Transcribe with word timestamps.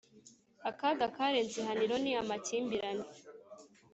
akaga 0.69 1.05
karenze 1.15 1.55
ihaniro 1.61 1.95
ni 2.03 2.11
amakimbirane 2.21 3.07